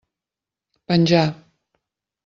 [0.93, 1.23] Penjà.